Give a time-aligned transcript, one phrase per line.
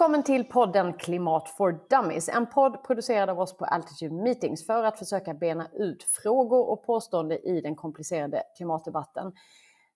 [0.00, 2.28] Välkommen till podden Klimat for Dummies.
[2.28, 6.86] En podd producerad av oss på Altitude Meetings för att försöka bena ut frågor och
[6.86, 9.32] påståenden i den komplicerade klimatdebatten.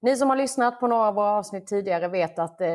[0.00, 2.68] Ni som har lyssnat på några av våra avsnitt tidigare vet att eh,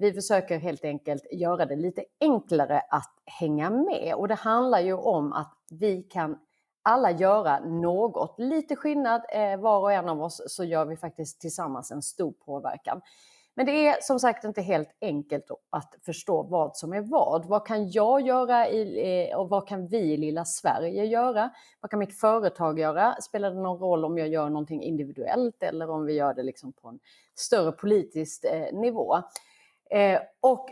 [0.00, 4.14] vi försöker helt enkelt göra det lite enklare att hänga med.
[4.14, 6.38] Och det handlar ju om att vi kan
[6.82, 8.34] alla göra något.
[8.38, 12.32] Lite skillnad eh, var och en av oss så gör vi faktiskt tillsammans en stor
[12.32, 13.00] påverkan.
[13.58, 17.44] Men det är som sagt inte helt enkelt att förstå vad som är vad.
[17.44, 21.50] Vad kan jag göra i, eh, och vad kan vi i lilla Sverige göra?
[21.80, 23.16] Vad kan mitt företag göra?
[23.20, 26.72] Spelar det någon roll om jag gör någonting individuellt eller om vi gör det liksom
[26.72, 26.98] på en
[27.34, 29.16] större politisk eh, nivå?
[29.90, 30.68] Eh, och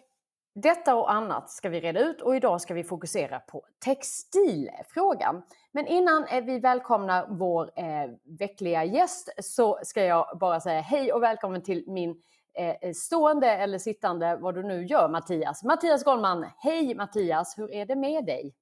[0.55, 5.43] detta och annat ska vi reda ut och idag ska vi fokusera på textilfrågan.
[5.73, 11.23] Men innan vi välkomnar vår eh, veckliga gäst så ska jag bara säga hej och
[11.23, 12.23] välkommen till min
[12.95, 15.65] stående eller sittande, vad du nu gör Mattias.
[15.65, 18.55] Mattias Gollman, hej Mattias, hur är det med dig?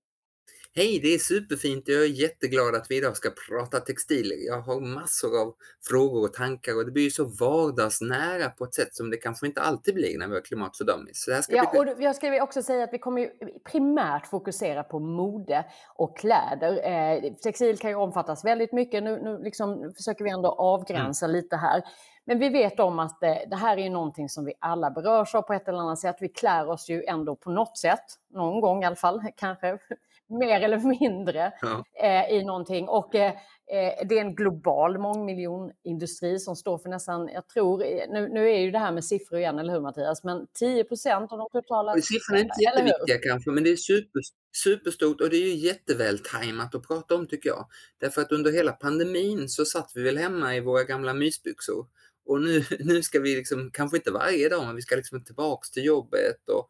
[0.77, 1.89] Hej, det är superfint.
[1.89, 4.47] Jag är jätteglad att vi idag ska prata textilier.
[4.47, 5.55] Jag har massor av
[5.89, 9.47] frågor och tankar och det blir ju så vardagsnära på ett sätt som det kanske
[9.47, 11.29] inte alltid blir när vi har klimat för dummies.
[11.49, 11.81] ja, bli...
[11.81, 13.31] och jag ska också säga att vi kommer
[13.71, 15.65] primärt fokusera på mode
[15.95, 16.91] och kläder.
[16.93, 19.03] Eh, textil kan ju omfattas väldigt mycket.
[19.03, 21.37] Nu, nu liksom försöker vi ändå avgränsa mm.
[21.37, 21.83] lite här.
[22.27, 25.35] Men vi vet om att det, eh, det här är någonting som vi alla berörs
[25.35, 26.17] av på ett eller annat sätt.
[26.21, 29.79] Vi klär oss ju ändå på något sätt, någon gång i alla fall, kanske
[30.29, 31.85] mer eller mindre ja.
[32.03, 32.89] eh, i någonting.
[32.89, 33.33] Och eh,
[33.73, 38.51] eh, det är en global mångmiljonindustri som står för nästan, jag tror, eh, nu, nu
[38.51, 40.25] är ju det här med siffror igen, eller hur Mattias?
[40.25, 41.95] Men 10 procent av de totala...
[42.01, 44.21] Siffrorna är inte jätteviktiga kanske, men det är super,
[44.65, 47.67] superstort och det är ju jätteväl tajmat att prata om tycker jag.
[48.01, 51.87] Därför att under hela pandemin så satt vi väl hemma i våra gamla mysbyxor
[52.27, 55.71] och nu, nu ska vi liksom, kanske inte varje dag, men vi ska liksom tillbaks
[55.71, 56.69] till jobbet och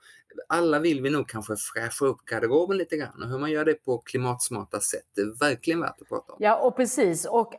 [0.48, 3.74] alla vill vi nog kanske fräscha upp garderoben lite grann och hur man gör det
[3.74, 6.38] på klimatsmarta sätt det är verkligen värt att prata om.
[6.40, 7.24] Ja, och precis.
[7.24, 7.54] Och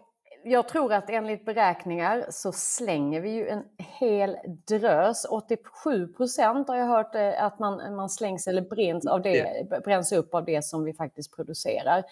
[0.48, 5.26] jag tror att enligt beräkningar så slänger vi ju en hel drös.
[5.30, 10.12] 87 procent har jag hört eh, att man, man slängs eller bränns, av det, bränns
[10.12, 12.04] upp av det som vi faktiskt producerar.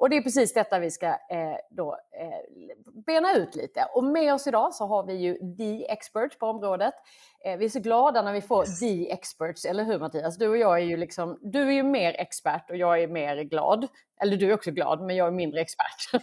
[0.00, 2.70] Och det är precis detta vi ska eh, då, eh,
[3.06, 3.86] bena ut lite.
[3.94, 6.94] Och med oss idag så har vi ju the expert på området.
[7.44, 10.38] Eh, vi är så glada när vi får the experts, eller hur Mattias?
[10.38, 13.42] Du och jag är ju liksom, du är ju mer expert och jag är mer
[13.42, 13.88] glad.
[14.22, 16.22] Eller du är också glad, men jag är mindre expert.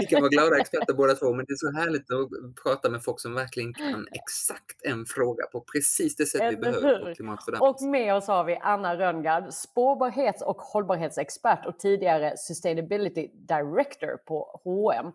[0.00, 2.28] vi kan vara glada experter båda två, men det är så härligt att
[2.62, 7.62] prata med folk som verkligen kan exakt en fråga på precis det sätt vi behöver
[7.62, 14.60] Och med oss har vi Anna Rönngard, spårbarhets och hållbarhetsexpert och tidigare Sustainability Director på
[14.64, 15.12] H&M.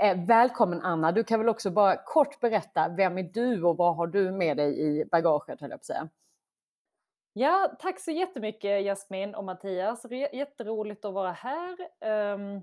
[0.00, 3.96] Eh, välkommen Anna, du kan väl också bara kort berätta, vem är du och vad
[3.96, 6.08] har du med dig i bagaget höll jag på att säga.
[7.32, 10.06] Ja, tack så jättemycket Jasmin och Mattias.
[10.32, 11.76] Jätteroligt att vara här.
[12.00, 12.60] Ehm,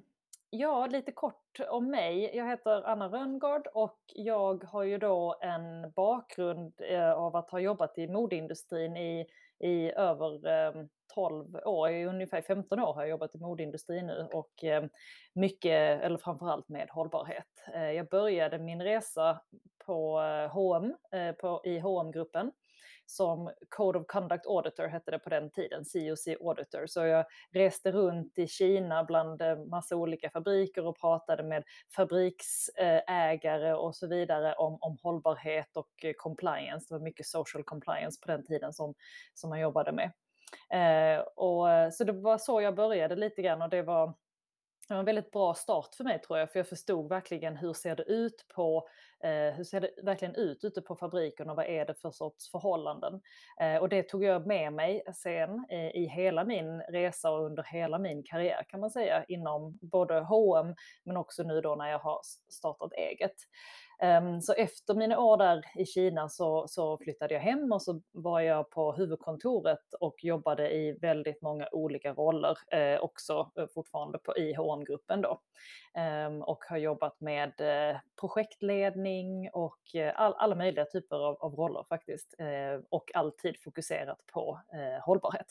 [0.49, 2.31] ja, lite kort om mig.
[2.37, 7.59] Jag heter Anna Rönngard och jag har ju då en bakgrund eh, av att ha
[7.59, 9.27] jobbat i modeindustrin i,
[9.59, 14.27] i över ehm, 12 år, i ungefär 15 år har jag jobbat i modeindustrin nu
[14.33, 14.83] och eh,
[15.33, 17.47] mycket, eller framförallt med hållbarhet.
[17.73, 19.41] Eh, jag började min resa
[19.85, 20.19] på
[20.51, 20.93] H&M,
[21.41, 22.51] på, i hm gruppen
[23.11, 26.85] som Code of Conduct Auditor hette det på den tiden, COC Auditor.
[26.87, 31.63] Så jag reste runt i Kina bland massa olika fabriker och pratade med
[31.95, 36.85] fabriksägare och så vidare om, om hållbarhet och compliance.
[36.89, 38.93] Det var mycket social compliance på den tiden som,
[39.33, 40.11] som man jobbade med.
[40.69, 44.13] Eh, och, eh, så det var så jag började lite grann och det var
[44.87, 47.73] det var en väldigt bra start för mig tror jag, för jag förstod verkligen hur
[47.73, 48.87] ser det ut på,
[49.23, 52.51] eh, hur ser det verkligen ut ute på fabriken och vad är det för sorts
[52.51, 53.21] förhållanden.
[53.61, 57.63] Eh, och det tog jag med mig sen eh, i hela min resa och under
[57.63, 61.99] hela min karriär kan man säga inom både H&M men också nu då när jag
[61.99, 62.19] har
[62.49, 63.35] startat eget.
[64.01, 68.01] Ehm, så efter mina år där i Kina så, så, flyttade jag hem och så
[68.11, 74.17] var jag på huvudkontoret och jobbade i väldigt många olika roller, eh, också eh, fortfarande
[74.17, 75.41] på IHM gruppen då.
[75.97, 79.10] Eh, och har jobbat med eh, projektledning
[79.53, 82.35] och eh, all, alla möjliga typer av, av roller faktiskt.
[82.37, 85.47] Eh, och alltid fokuserat på eh, hållbarhet.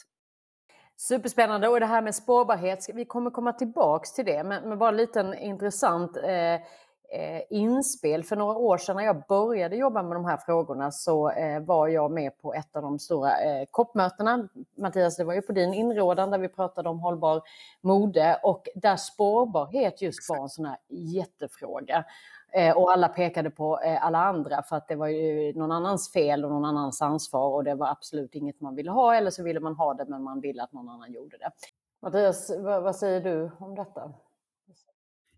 [0.96, 4.88] Superspännande och det här med spårbarhet, vi kommer komma tillbaks till det, men, men bara
[4.88, 6.16] en liten intressant
[7.12, 8.24] eh, inspel.
[8.24, 11.88] För några år sedan när jag började jobba med de här frågorna så eh, var
[11.88, 14.48] jag med på ett av de stora eh, COP-mötena.
[14.76, 17.42] Mattias, det var ju på din inrådan där vi pratade om hållbar
[17.80, 22.04] mode och där spårbarhet just var en sån här jättefråga.
[22.52, 26.12] Eh, och alla pekade på eh, alla andra för att det var ju någon annans
[26.12, 29.42] fel och någon annans ansvar och det var absolut inget man ville ha eller så
[29.42, 31.50] ville man ha det men man ville att någon annan gjorde det.
[32.02, 34.12] Mattias, vad säger du om detta?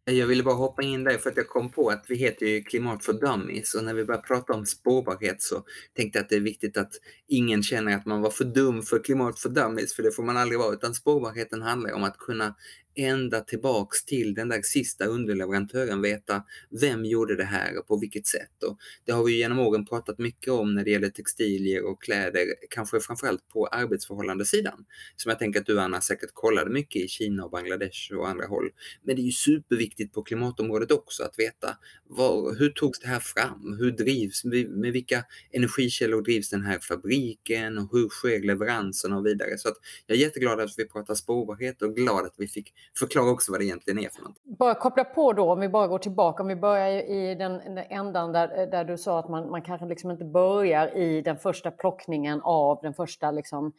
[0.06, 2.47] Eh, jag ville bara hoppa in där för att jag kom på att vi heter
[2.47, 5.65] ju Klimat för Dummies och när vi började prata om spårbarhet så
[5.97, 6.93] tänkte jag att det är viktigt att
[7.26, 10.37] ingen känner att man var för dum för Klimat för Dummies, för det får man
[10.37, 12.55] aldrig vara, utan spårbarheten handlar om att kunna
[12.94, 16.43] ända tillbaks till den där sista underleverantören veta
[16.81, 18.62] vem gjorde det här och på vilket sätt.
[18.67, 22.47] Och det har vi genom åren pratat mycket om när det gäller textilier och kläder,
[22.71, 24.85] kanske framförallt på arbetsförhållandesidan.
[25.17, 28.47] Som jag tänker att du Anna säkert kollade mycket i Kina och Bangladesh och andra
[28.47, 28.71] håll.
[29.03, 33.21] Men det är ju superviktigt på klimatområdet också att veta var, hur togs det här
[33.21, 33.77] fram?
[33.79, 39.59] Hur drivs, med vilka energikällor drivs den här fabriken och hur sker leveranserna och vidare.
[39.59, 43.31] Så att jag är jätteglad att vi pratar spårbarhet och glad att vi fick förklara
[43.31, 44.44] också vad det egentligen är för något.
[44.44, 47.79] Bara koppla på då, om vi bara går tillbaka, om vi börjar i den, den
[47.79, 51.70] ändan där, där du sa att man, man kanske liksom inte börjar i den första
[51.70, 53.73] plockningen av den första liksom,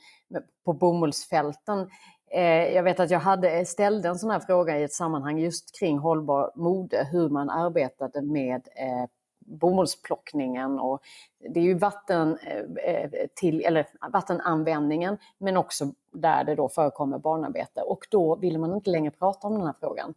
[0.66, 1.90] på bomullsfälten.
[2.32, 5.80] Eh, jag vet att jag hade, ställde en sån här fråga i ett sammanhang just
[5.80, 9.10] kring hållbar mode, hur man arbetade med eh,
[9.46, 11.02] bomullsplockningen och
[11.50, 17.18] det är ju vatten eh, eh, till, eller vattenanvändningen men också där det då förekommer
[17.18, 20.14] barnarbete och då ville man inte längre prata om den här frågan.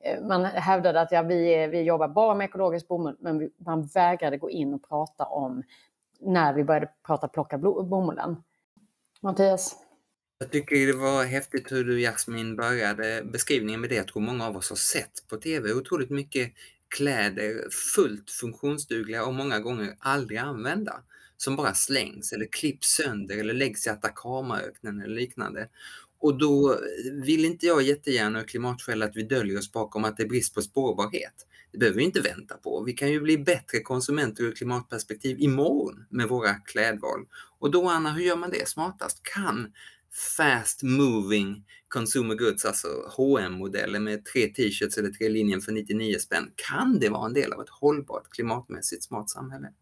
[0.00, 4.36] Eh, man hävdade att ja, vi, vi jobbar bara med ekologisk bomull men man vägrade
[4.36, 5.62] gå in och prata om
[6.20, 8.42] när vi började prata plocka bomullen.
[9.20, 9.76] Mattias?
[10.38, 13.96] Jag tycker det var häftigt hur du Jasmin började beskrivningen med det.
[13.96, 16.52] Jag tror många av oss har sett på TV otroligt mycket
[16.96, 21.02] kläder fullt funktionsdugliga och många gånger aldrig använda
[21.36, 25.68] som bara slängs eller klipps sönder eller läggs i Atacamaöknen eller liknande.
[26.20, 26.80] Och då
[27.12, 30.54] vill inte jag jättegärna av klimatskäl att vi döljer oss bakom att det är brist
[30.54, 31.46] på spårbarhet.
[31.72, 32.82] Det behöver vi inte vänta på.
[32.84, 37.20] Vi kan ju bli bättre konsumenter ur klimatperspektiv imorgon med våra klädval.
[37.58, 39.22] Och då Anna, hur gör man det smartast?
[39.22, 39.72] Kan
[40.36, 46.18] fast moving consumer goods, alltså hm modeller med tre t-shirts eller tre linjer för 99
[46.18, 46.52] spänn.
[46.68, 49.72] Kan det vara en del av ett hållbart klimatmässigt smart samhälle?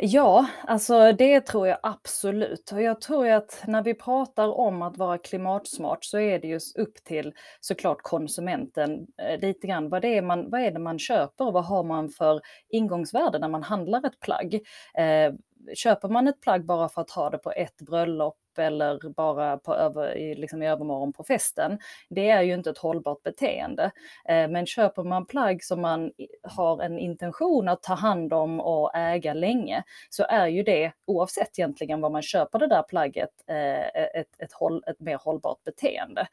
[0.00, 2.72] Ja, alltså det tror jag absolut.
[2.72, 6.76] Och jag tror att när vi pratar om att vara klimatsmart så är det just
[6.76, 9.88] upp till såklart konsumenten eh, lite grann.
[9.88, 13.38] Vad, det är man, vad är det man köper och vad har man för ingångsvärde
[13.38, 14.54] när man handlar ett plagg?
[14.94, 15.34] Eh,
[15.74, 19.74] köper man ett plagg bara för att ha det på ett bröllop eller bara på
[19.74, 21.78] över, i, liksom i övermorgon på festen,
[22.08, 23.90] det är ju inte ett hållbart beteende.
[24.28, 26.12] Eh, men köper man plagg som man
[26.42, 31.58] har en intention att ta hand om och äga länge, så är ju det, oavsett
[31.58, 33.86] egentligen vad man köper det där plagget, eh,
[34.20, 36.28] ett, ett, håll, ett mer hållbart beteende.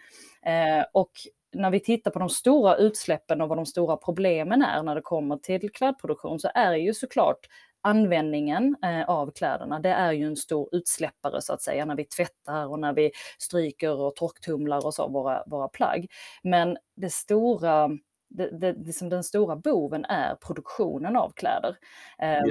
[0.45, 1.11] Eh, och
[1.51, 5.01] när vi tittar på de stora utsläppen och vad de stora problemen är när det
[5.01, 7.47] kommer till klädproduktion så är ju såklart
[7.81, 12.05] användningen eh, av kläderna, det är ju en stor utsläppare så att säga när vi
[12.05, 16.07] tvättar och när vi stryker och torktumlar och så våra, våra plagg.
[16.43, 17.89] Men det stora,
[18.29, 21.77] det, det, liksom den stora boven är produktionen av kläder.
[22.19, 22.43] Eh,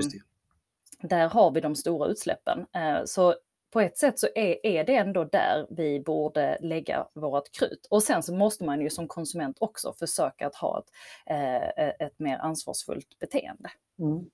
[1.02, 2.66] där har vi de stora utsläppen.
[2.74, 3.34] Eh, så
[3.70, 7.86] på ett sätt så är, är det ändå där vi borde lägga vårt krut.
[7.90, 10.90] Och sen så måste man ju som konsument också försöka att ha ett,
[11.26, 13.70] eh, ett mer ansvarsfullt beteende.
[13.98, 14.30] Mm.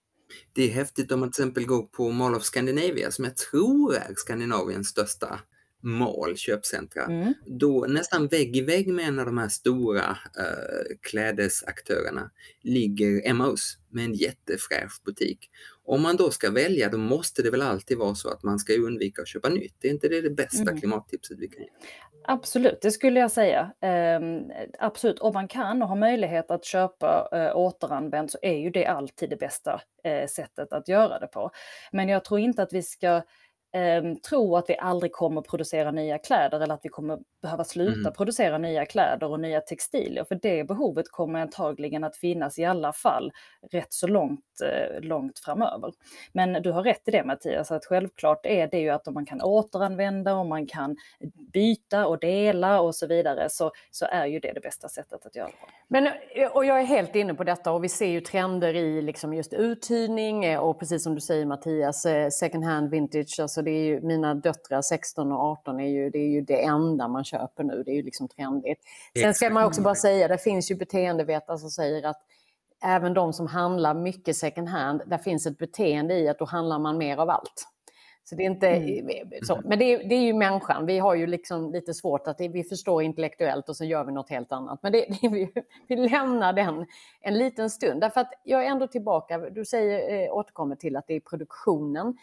[0.53, 3.95] Det är häftigt om man till exempel går på Mall of Scandinavia som jag tror
[3.95, 5.41] är Skandinaviens största
[5.85, 7.05] mall, köpcentra.
[7.05, 7.35] Mm.
[7.47, 12.31] Då nästan vägg i vägg med en av de här stora uh, klädesaktörerna
[12.63, 15.51] ligger Emmaus med en jättefräsch butik.
[15.87, 18.73] Om man då ska välja, då måste det väl alltid vara så att man ska
[18.73, 19.85] undvika att köpa nytt.
[19.85, 20.81] Är inte det det bästa mm.
[20.81, 21.69] klimattipset vi kan ge?
[22.27, 23.73] Absolut, det skulle jag säga.
[24.21, 28.71] Um, absolut, om man kan och har möjlighet att köpa uh, återanvänt så är ju
[28.71, 31.51] det alltid det bästa uh, sättet att göra det på.
[31.93, 33.23] Men jag tror inte att vi ska
[33.75, 38.01] um, tro att vi aldrig kommer producera nya kläder eller att vi kommer behöva sluta
[38.01, 38.13] mm.
[38.13, 40.25] producera nya kläder och nya textilier.
[40.25, 43.33] För det behovet kommer antagligen att finnas i alla fall
[43.71, 45.93] rätt så långt, uh, långt framöver.
[46.33, 49.27] Men du har rätt i det Mattias, att självklart är det ju att om man
[49.27, 50.97] kan återanvända, och man kan
[51.53, 55.37] byta och dela och så vidare så, så är ju det det bästa sättet att
[55.37, 55.55] göra det
[55.89, 56.09] Men,
[56.53, 59.53] och jag är helt inne på detta och vi ser ju trender i liksom just
[59.53, 63.85] uthyrning eh, och precis som du säger Mattias, eh, second hand vintage, alltså det är
[63.85, 67.65] ju, mina döttrar 16 och 18 är ju, det är ju det enda man köper
[67.65, 68.81] nu, det är ju liksom trendigt.
[69.21, 72.21] Sen ska man också bara säga, det finns ju beteendevetare som säger att
[72.85, 76.79] även de som handlar mycket second hand, där finns ett beteende i att då handlar
[76.79, 77.69] man mer av allt.
[78.27, 79.29] Så det är inte mm.
[79.43, 79.61] så.
[79.65, 80.87] Men det är, det är ju människan.
[80.87, 84.31] Vi har ju liksom lite svårt att vi förstår intellektuellt och så gör vi något
[84.31, 84.79] helt annat.
[84.83, 85.53] Men det, det, vi,
[85.89, 86.87] vi lämnar den
[87.21, 88.01] en liten stund.
[88.01, 92.17] Därför att jag är ändå tillbaka, du säger, eh, återkommer till att det är produktionen.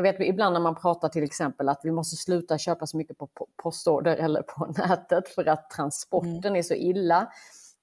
[0.00, 3.18] Jag vet ibland när man pratar till exempel att vi måste sluta köpa så mycket
[3.18, 3.28] på
[3.62, 6.56] postorder eller på nätet för att transporten mm.
[6.56, 7.32] är så illa.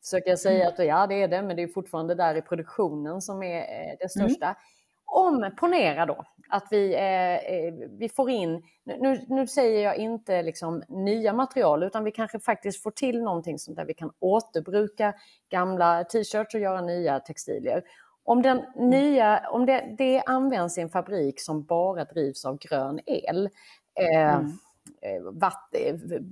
[0.03, 0.67] Försöker jag säga mm.
[0.67, 3.95] att ja, det är det, men det är fortfarande där i produktionen som är eh,
[4.00, 4.29] det mm.
[4.29, 4.45] största.
[4.45, 4.57] Mm.
[5.05, 10.41] Om, ponera då att vi, eh, eh, vi får in, nu, nu säger jag inte
[10.41, 15.13] liksom nya material, utan vi kanske faktiskt får till någonting som där vi kan återbruka
[15.50, 17.83] gamla t-shirts och göra nya textilier.
[18.27, 18.89] Om, den mm.
[18.89, 23.50] nya, om det, det används i en fabrik som bara drivs av grön el,
[24.00, 24.51] eh, mm.
[25.31, 25.75] Vatt,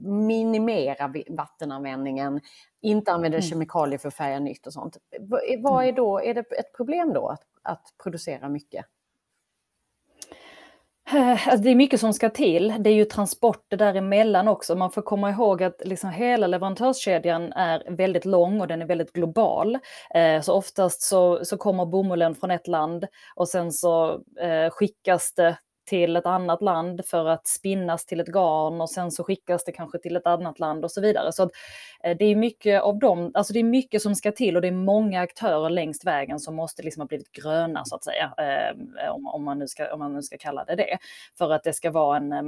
[0.04, 2.42] minimera vattenanvändningen,
[2.82, 3.42] inte använda mm.
[3.42, 4.98] kemikalier för att färga nytt och sånt.
[5.60, 8.86] Vad är, då, är det ett problem då att, att producera mycket?
[11.14, 12.74] Eh, alltså det är mycket som ska till.
[12.80, 14.76] Det är ju transporter däremellan också.
[14.76, 19.14] Man får komma ihåg att liksom hela leverantörskedjan är väldigt lång och den är väldigt
[19.14, 19.78] global.
[20.16, 25.34] Eh, så oftast så, så kommer bomullen från ett land och sen så eh, skickas
[25.36, 29.64] det till ett annat land för att spinnas till ett garn och sen så skickas
[29.64, 31.32] det kanske till ett annat land och så vidare.
[31.32, 31.44] Så
[32.04, 34.68] eh, det är mycket av dem, alltså det är mycket som ska till och det
[34.68, 39.12] är många aktörer längst vägen som måste liksom ha blivit gröna så att säga, eh,
[39.12, 40.98] om, om, man nu ska, om man nu ska kalla det det,
[41.38, 42.44] för att det ska vara en eh,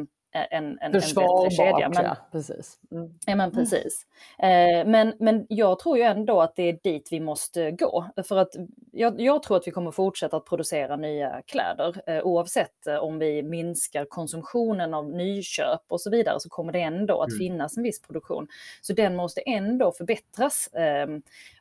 [0.45, 1.89] en, en, Försvarbart, en bättre kedja.
[1.89, 2.79] Men, ja, precis.
[2.91, 3.13] Mm.
[3.25, 4.05] Ja, men precis.
[4.39, 8.05] Eh, men, men jag tror ju ändå att det är dit vi måste gå.
[8.27, 8.49] För att
[8.91, 11.95] jag, jag tror att vi kommer fortsätta att producera nya kläder.
[12.07, 16.81] Eh, oavsett eh, om vi minskar konsumtionen av nyköp och så vidare så kommer det
[16.81, 17.39] ändå att mm.
[17.39, 18.47] finnas en viss produktion.
[18.81, 20.67] Så den måste ändå förbättras.
[20.67, 21.07] Eh,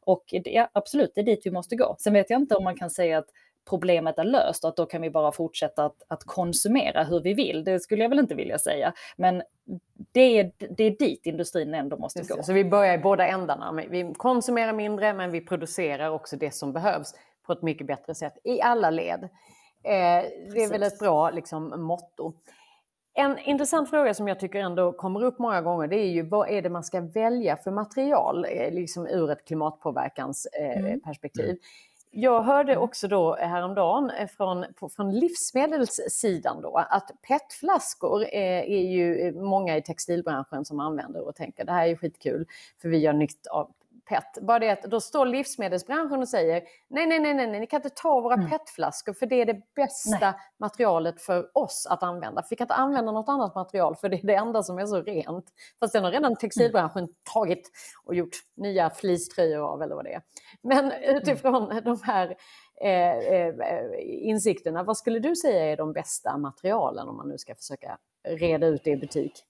[0.05, 1.97] och det, ja, absolut, det är dit vi måste gå.
[1.99, 3.29] Sen vet jag inte om man kan säga att
[3.69, 7.35] problemet är löst och att då kan vi bara fortsätta att, att konsumera hur vi
[7.35, 7.65] vill.
[7.65, 8.93] Det skulle jag väl inte vilja säga.
[9.17, 9.43] Men
[10.13, 12.43] det är, det är dit industrin ändå måste gå.
[12.43, 13.73] Så vi börjar i båda ändarna.
[13.91, 17.15] Vi konsumerar mindre men vi producerar också det som behövs
[17.47, 19.29] på ett mycket bättre sätt i alla led.
[19.83, 22.33] Eh, det är väl ett bra liksom, motto.
[23.15, 26.51] En intressant fråga som jag tycker ändå kommer upp många gånger det är ju vad
[26.51, 31.45] är det man ska välja för material eh, liksom ur ett klimatpåverkansperspektiv.
[31.45, 31.59] Eh, mm.
[32.19, 32.85] Jag hörde mm.
[32.85, 34.65] också då häromdagen eh, från,
[34.97, 41.65] från livsmedelssidan då att petflaskor är, är ju många i textilbranschen som använder och tänker
[41.65, 42.47] det här är skitkul
[42.83, 43.71] för vi gör nytt av
[44.09, 44.39] PET.
[44.43, 47.91] Bara det att då står livsmedelsbranschen och säger nej, nej, nej, nej, ni kan inte
[47.91, 48.51] ta våra mm.
[48.51, 50.35] PET-flaskor för det är det bästa nej.
[50.59, 52.43] materialet för oss att använda.
[52.43, 54.87] För vi kan inte använda något annat material för det är det enda som är
[54.87, 55.45] så rent.
[55.81, 57.15] Fast den har redan textilbranschen mm.
[57.33, 57.71] tagit
[58.05, 60.23] och gjort nya fleecetröjor av eller vad det är.
[60.63, 61.85] Men utifrån mm.
[61.85, 62.37] de här
[62.81, 63.55] eh, eh,
[64.03, 67.99] insikterna, vad skulle du säga är de bästa materialen om man nu ska försöka
[68.29, 69.45] reda ut det i butik?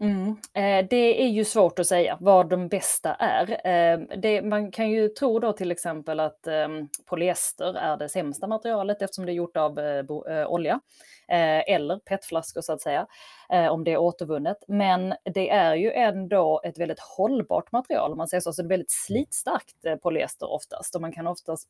[0.00, 0.36] Mm.
[0.54, 3.66] Eh, det är ju svårt att säga vad de bästa är.
[3.66, 6.68] Eh, det, man kan ju tro då till exempel att eh,
[7.06, 10.80] polyester är det sämsta materialet eftersom det är gjort av eh, eh, olja.
[11.32, 13.06] Eller petflaskor så att säga,
[13.70, 14.56] om det är återvunnet.
[14.68, 18.52] Men det är ju ändå ett väldigt hållbart material om man säger så.
[18.52, 21.68] Så det är väldigt slitstarkt polyester oftast och man kan oftast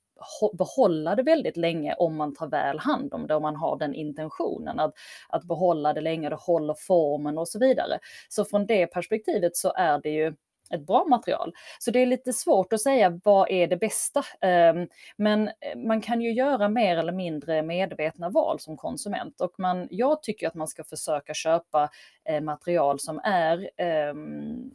[0.58, 3.94] behålla det väldigt länge om man tar väl hand om det, om man har den
[3.94, 4.92] intentionen att,
[5.28, 7.98] att behålla det länge, det håller formen och så vidare.
[8.28, 10.34] Så från det perspektivet så är det ju
[10.70, 11.52] ett bra material.
[11.78, 14.24] Så det är lite svårt att säga vad är det bästa.
[14.40, 19.54] Ehm, men eh, man kan ju göra mer eller mindre medvetna val som konsument och
[19.58, 21.90] man, jag tycker att man ska försöka köpa
[22.24, 24.70] eh, material som är ehm,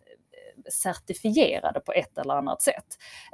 [0.69, 2.86] certifierade på ett eller annat sätt.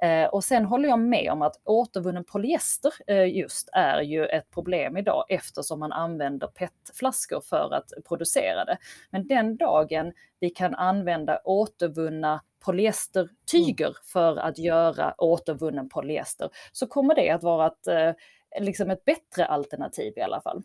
[0.01, 4.51] Eh, och sen håller jag med om att återvunnen polyester eh, just är ju ett
[4.51, 8.77] problem idag eftersom man använder PET-flaskor för att producera det.
[9.09, 13.95] Men den dagen vi kan använda återvunna polyestertyger mm.
[14.03, 18.11] för att göra återvunnen polyester så kommer det att vara ett, eh,
[18.59, 20.63] liksom ett bättre alternativ i alla fall.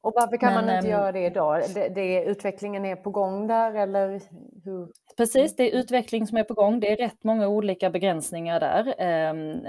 [0.00, 0.92] Och varför kan Men, man inte äm...
[0.92, 1.62] göra det idag?
[1.74, 4.20] Det, det, utvecklingen är på gång där eller
[4.66, 4.88] hur?
[5.16, 6.80] Precis, det är utveckling som är på gång.
[6.80, 8.94] Det är rätt många olika begränsningar där.
[8.98, 9.60] Ehm,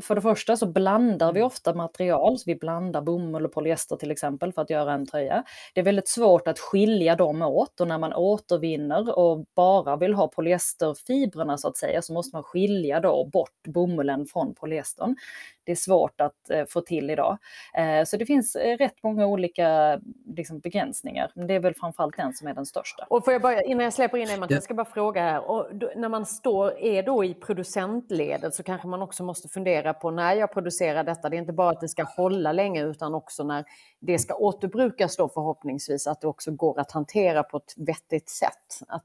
[0.00, 1.46] för det första så blandar vi mm.
[1.46, 5.44] ofta material, så vi blandar bomull och polyester till exempel för att göra en tröja.
[5.74, 10.14] Det är väldigt svårt att skilja dem åt och när man återvinner och bara vill
[10.14, 15.16] ha polyesterfibrerna så att säga så måste man skilja då bort bomullen från polyestern.
[15.64, 17.38] Det är svårt att eh, få till idag.
[17.74, 20.00] Eh, så det finns eh, rätt många olika
[20.36, 21.32] liksom, begränsningar.
[21.34, 23.06] Men det är väl framförallt den som är den största.
[23.10, 25.50] Och får jag bara, innan jag släpper in Emma, jag ska bara fråga här.
[25.50, 29.94] Och då, när man står, är då i producentledet så kanske man också måste fundera
[29.94, 31.28] på när jag producerar detta.
[31.28, 33.64] Det är inte bara att det ska hålla länge utan också när
[34.00, 38.80] det ska återbrukas då förhoppningsvis att det också går att hantera på ett vettigt sätt.
[38.88, 39.04] Att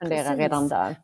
[0.00, 0.38] fundera Precis.
[0.38, 0.96] redan där.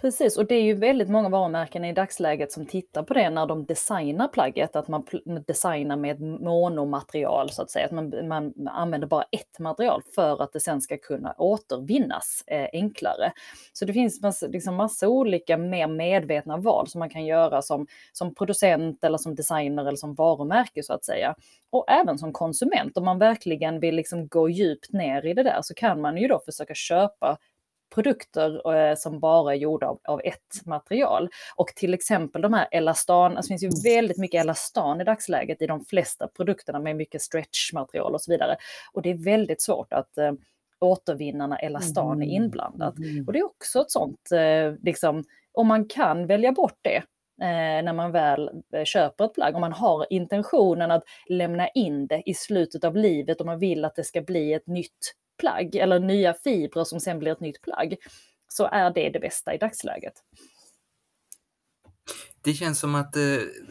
[0.00, 3.46] Precis, och det är ju väldigt många varumärken i dagsläget som tittar på det när
[3.46, 5.04] de designar plagget, att man
[5.46, 10.52] designar med monomaterial så att säga, att man, man använder bara ett material för att
[10.52, 13.32] det sen ska kunna återvinnas eh, enklare.
[13.72, 17.86] Så det finns massa, liksom massa olika mer medvetna val som man kan göra som,
[18.12, 21.34] som producent eller som designer eller som varumärke så att säga.
[21.70, 25.58] Och även som konsument, om man verkligen vill liksom gå djupt ner i det där
[25.62, 27.38] så kan man ju då försöka köpa
[27.94, 31.28] produkter eh, som bara är gjorda av, av, ett material.
[31.56, 35.62] Och till exempel de här elastan, alltså det finns ju väldigt mycket elastan i dagsläget
[35.62, 38.56] i de flesta produkterna med mycket stretchmaterial och så vidare.
[38.92, 40.32] Och det är väldigt svårt att eh,
[40.78, 42.28] återvinna när elastan är mm.
[42.28, 42.98] inblandat.
[42.98, 43.26] Mm.
[43.26, 47.02] Och det är också ett sånt, eh, liksom, om man kan välja bort det,
[47.40, 49.54] Eh, när man väl eh, köper ett plagg.
[49.54, 53.84] Om man har intentionen att lämna in det i slutet av livet och man vill
[53.84, 57.62] att det ska bli ett nytt plagg eller nya fibrer som sen blir ett nytt
[57.62, 57.96] plagg
[58.48, 60.14] så är det det bästa i dagsläget.
[62.42, 63.22] Det känns som att eh,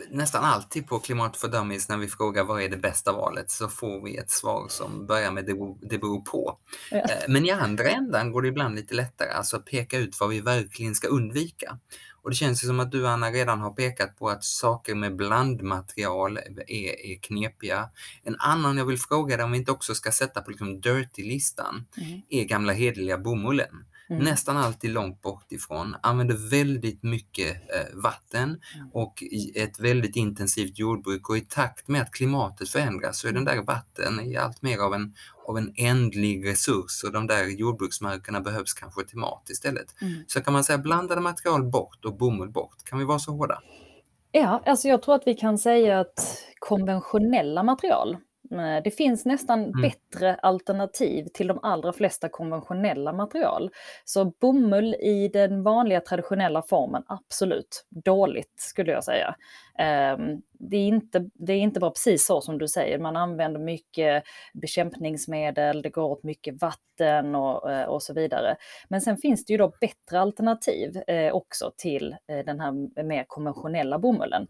[0.09, 3.67] nästan alltid på Klimat för Dummies när vi frågar vad är det bästa valet så
[3.67, 6.57] får vi ett svar som börjar med det, det beror på.
[6.91, 6.97] Ja.
[6.97, 10.41] Eh, men i andra ändan går det ibland lite lättare, alltså peka ut vad vi
[10.41, 11.77] verkligen ska undvika.
[12.21, 16.37] Och det känns som att du Anna redan har pekat på att saker med blandmaterial
[16.67, 17.89] är, är knepiga.
[18.23, 21.85] En annan jag vill fråga dig om vi inte också ska sätta på liksom dirty-listan
[21.97, 22.21] mm.
[22.29, 23.85] är gamla hederliga bomullen.
[24.09, 24.23] Mm.
[24.23, 28.89] Nästan alltid långt bort ifrån, använder väldigt mycket eh, vatten mm.
[28.93, 29.23] och
[29.55, 33.61] ett väldigt intensivt jordbruk och i takt med att klimatet förändras så är den där
[33.61, 35.13] vatten allt mer av en,
[35.47, 40.01] av en ändlig resurs och de där jordbruksmarkerna behövs kanske till mat istället.
[40.01, 40.23] Mm.
[40.27, 42.83] Så kan man säga blandade material bort och bomull bort.
[42.83, 43.61] Kan vi vara så hårda?
[44.31, 48.17] Ja, alltså jag tror att vi kan säga att konventionella material
[48.83, 49.81] det finns nästan mm.
[49.81, 53.69] bättre alternativ till de allra flesta konventionella material.
[54.05, 59.35] Så bomull i den vanliga traditionella formen, absolut dåligt skulle jag säga.
[59.79, 63.59] Ehm, det är, inte, det är inte bara precis så som du säger, man använder
[63.59, 68.55] mycket bekämpningsmedel, det går åt mycket vatten och, eh, och så vidare.
[68.89, 73.99] Men sen finns det ju då bättre alternativ eh, också till den här mer konventionella
[73.99, 74.47] bomullen.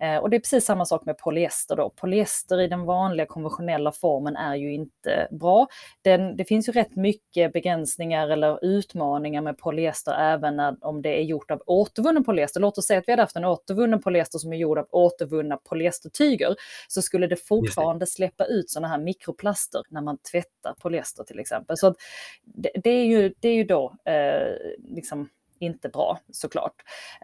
[0.00, 1.90] Eh, och det är precis samma sak med polyester då.
[1.90, 5.66] Polyester i den vanliga konventionella formen är ju inte bra.
[6.02, 11.20] Den, det finns ju rätt mycket begränsningar eller utmaningar med polyester även när, om det
[11.20, 12.60] är gjort av återvunnen polyester.
[12.60, 15.56] Låt oss säga att vi hade haft en återvunnen polyester som är gjord av återvunna
[15.56, 16.54] polyestertyger
[16.88, 21.76] så skulle det fortfarande släppa ut sådana här mikroplaster när man tvättar polyester till exempel.
[21.76, 21.94] Så
[22.44, 26.74] det, det, är, ju, det är ju då eh, liksom inte bra såklart.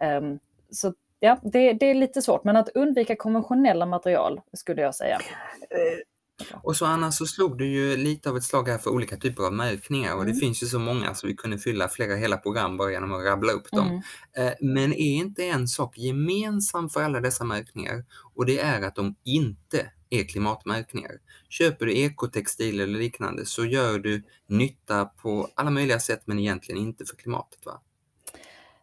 [0.01, 0.39] Um,
[0.71, 5.19] så ja, det, det, är lite svårt, men att undvika konventionella material skulle jag säga.
[6.63, 9.43] Och så Anna, så slog du ju lite av ett slag här för olika typer
[9.43, 10.33] av märkningar och mm.
[10.33, 13.25] det finns ju så många så vi kunde fylla flera hela program bara genom att
[13.25, 13.87] rabbla upp dem.
[13.87, 14.47] Mm.
[14.47, 18.95] Eh, men är inte en sak gemensam för alla dessa märkningar och det är att
[18.95, 21.11] de inte är klimatmärkningar.
[21.49, 26.81] Köper du ekotextil eller liknande så gör du nytta på alla möjliga sätt men egentligen
[26.81, 27.65] inte för klimatet.
[27.65, 27.81] va?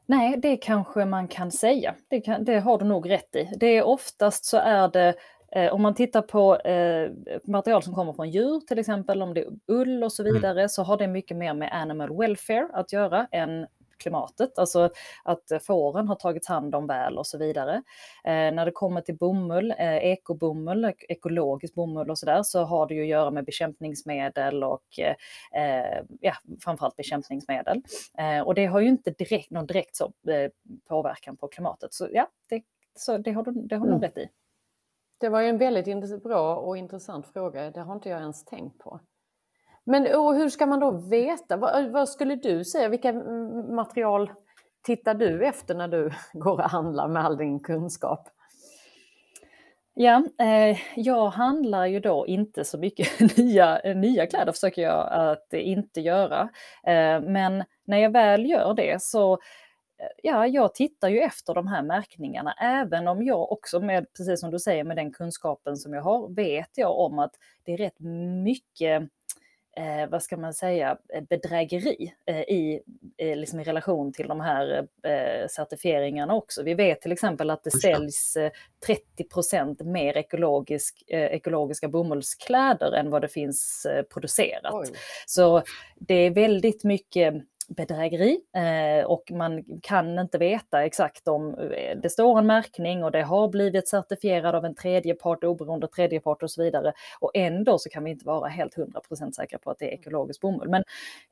[0.07, 1.95] Nej, det kanske man kan säga.
[2.09, 3.51] Det, kan, det har du nog rätt i.
[3.57, 5.15] Det är oftast så är det
[5.53, 7.11] eh, om man tittar på eh,
[7.45, 10.35] material som kommer från djur, till exempel om det är ull och så mm.
[10.35, 10.69] vidare, mm.
[10.69, 13.67] så har det mycket mer med animal welfare att göra än
[14.05, 14.91] klimatet, alltså
[15.25, 17.83] att fåren har tagits hand om väl och så vidare.
[18.25, 22.87] Eh, när det kommer till bomull, eh, ekobomull, ekologisk bomull och så där, så har
[22.87, 27.83] det ju att göra med bekämpningsmedel och eh, ja, framförallt bekämpningsmedel.
[28.45, 30.13] Och det har ju inte direkt, någon direkt så,
[30.89, 31.95] påverkan på klimatet.
[31.95, 32.63] Så ja, det,
[32.95, 34.03] så det har du, det har du mm.
[34.03, 34.29] rätt i.
[35.19, 37.71] Det var ju en väldigt bra och intressant fråga.
[37.71, 39.01] Det har inte jag ens tänkt på.
[39.87, 41.57] Men hur ska man då veta?
[41.57, 42.89] Vad, vad, skulle du säga?
[42.89, 44.31] Vilka material
[44.83, 48.29] tittar du efter när du går och handlar med all din kunskap?
[49.97, 55.53] Ja, eh, jag handlar ju då inte så mycket nya, nya kläder, försöker jag att
[55.53, 56.41] inte göra.
[56.87, 59.39] Eh, men när jag väl gör det så eh,
[60.23, 64.51] ja, jag tittar ju efter de här märkningarna, även om jag också med, precis som
[64.51, 67.33] du säger, med den kunskapen som jag har, vet jag om att
[67.65, 68.01] det är rätt
[68.45, 69.03] mycket
[69.77, 72.81] eh, vad ska man säga, bedrägeri eh, i,
[73.17, 76.63] eh, liksom i relation till de här eh, certifieringarna också.
[76.63, 78.37] Vi vet till exempel att det säljs
[79.19, 84.75] 30% mer ekologisk, ekologiska bomullskläder än vad det finns producerat.
[84.75, 84.89] Oj.
[85.27, 85.63] Så
[85.97, 87.35] det är väldigt mycket
[87.69, 93.13] bedrägeri eh, och man kan inte veta exakt om eh, det står en märkning och
[93.13, 96.93] det har blivit certifierad av en tredje part, oberoende tredje part och så vidare.
[97.21, 100.41] Och ändå så kan vi inte vara helt 100% säkra på att det är ekologisk
[100.41, 100.69] bomull.
[100.69, 100.85] Men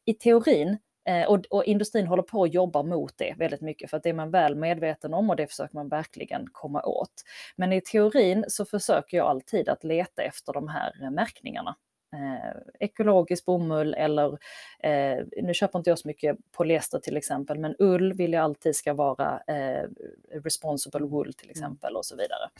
[0.05, 3.97] i teorin eh, och, och, industrin håller på att jobba mot det väldigt mycket för
[3.97, 7.13] att det är man väl medveten om och det försöker man verkligen komma åt.
[7.57, 11.77] Men i teorin så försöker jag alltid att leta efter de här märkningarna
[12.13, 14.39] eh, ekologisk bomull eller,
[14.79, 18.77] eh, nu köper inte jag så mycket polyester till exempel, men ull vill jag alltid
[18.77, 19.89] ska vara eh,
[20.45, 21.51] responsible wool till mm.
[21.51, 22.51] exempel och så vidare.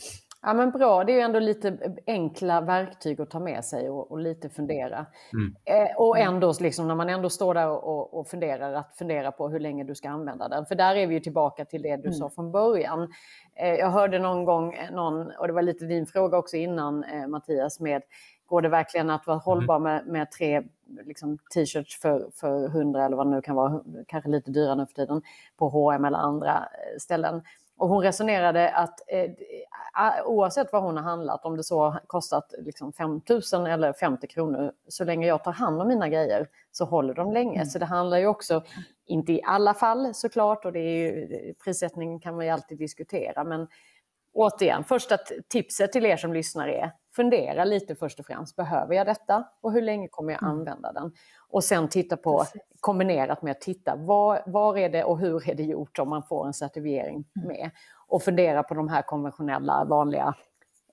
[0.43, 4.11] Ja men bra, det är ju ändå lite enkla verktyg att ta med sig och,
[4.11, 5.07] och lite fundera.
[5.33, 5.57] Mm.
[5.65, 6.35] Eh, och mm.
[6.35, 9.85] ändå, liksom, när man ändå står där och, och, funderar, att fundera på hur länge
[9.85, 10.67] du ska använda den.
[10.67, 12.13] För där är vi ju tillbaka till det du mm.
[12.13, 13.13] sa från början.
[13.55, 17.27] Eh, jag hörde någon gång, någon, och det var lite din fråga också innan eh,
[17.27, 18.03] Mattias, med
[18.53, 19.45] Går det verkligen att vara mm.
[19.45, 20.63] hållbar med, med tre
[21.07, 24.87] liksom, t-shirts för, för 100 eller vad det nu kan vara, kanske lite dyrare nu
[24.87, 25.23] för tiden,
[25.57, 27.43] på H&M eller andra eh, ställen.
[27.77, 29.31] Och hon resonerade att eh,
[30.25, 33.21] oavsett vad hon har handlat, om det så har kostat liksom 5
[33.53, 37.33] 000 eller 50 kronor, så länge jag tar hand om mina grejer så håller de
[37.33, 37.55] länge.
[37.55, 37.67] Mm.
[37.67, 38.63] Så det handlar ju också,
[39.07, 43.45] inte i alla fall såklart, och det är ju, prissättning kan man ju alltid diskutera,
[43.45, 43.67] men
[44.33, 48.57] återigen, första tipset till er som lyssnar är fundera lite först och främst.
[48.57, 49.45] Behöver jag detta?
[49.61, 50.55] Och hur länge kommer jag mm.
[50.55, 51.13] använda den?
[51.49, 52.63] Och sen titta på, Precis.
[52.81, 56.23] kombinerat med att titta, var, var är det och hur är det gjort om man
[56.23, 57.49] får en certifiering mm.
[57.49, 57.71] med?
[58.07, 60.35] Och fundera på de här konventionella, vanliga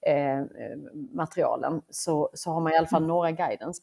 [0.02, 0.44] eh,
[1.14, 1.82] materialen.
[1.90, 3.08] Så, så har man i alla fall mm.
[3.08, 3.82] några guidance.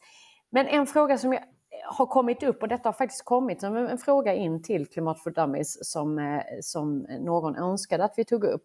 [0.49, 1.43] Men en fråga som jag
[1.85, 5.31] har kommit upp, och detta har faktiskt kommit som en fråga in till Klimat for
[5.31, 8.63] Dummies som, eh, som någon önskade att vi tog upp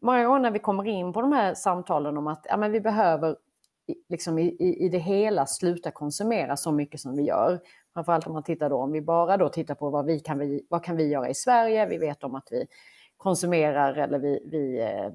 [0.00, 2.80] många gånger när vi kommer in på de här samtalen om att ja, men vi
[2.80, 3.36] behöver
[4.08, 7.60] liksom i, i, i det hela sluta konsumera så mycket som vi gör.
[7.94, 10.66] Framförallt om man tittar då, om vi bara då tittar på vad, vi kan, vi,
[10.68, 11.86] vad kan vi göra i Sverige.
[11.86, 12.66] Vi vet om att vi
[13.16, 15.10] konsumerar eller vi, vi, eh,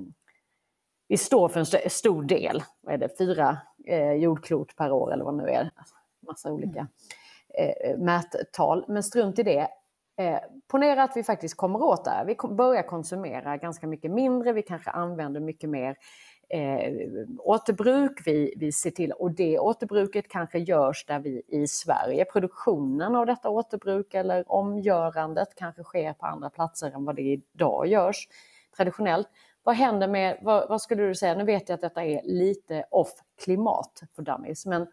[1.07, 5.25] vi står för en stor del, vad är det, fyra eh, jordklot per år eller
[5.25, 5.71] vad det nu är.
[6.27, 6.87] Massa olika
[7.49, 8.85] eh, mättal.
[8.87, 9.67] Men strunt i det.
[10.15, 12.25] Eh, ponera att vi faktiskt kommer åt det här.
[12.25, 15.97] Vi börjar konsumera ganska mycket mindre, vi kanske använder mycket mer
[16.49, 16.93] eh,
[17.39, 23.15] återbruk, vi, vi ser till, och det återbruket kanske görs där vi i Sverige, produktionen
[23.15, 28.27] av detta återbruk eller omgörandet kanske sker på andra platser än vad det idag görs
[28.77, 29.27] traditionellt.
[29.63, 32.85] Vad händer med, vad, vad skulle du säga, nu vet jag att detta är lite
[32.91, 34.87] off klimat för dummies, men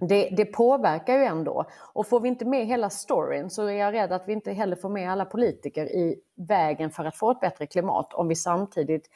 [0.00, 1.64] det, det, påverkar ju ändå.
[1.92, 4.76] Och får vi inte med hela storyn så är jag rädd att vi inte heller
[4.76, 9.10] får med alla politiker i vägen för att få ett bättre klimat om vi samtidigt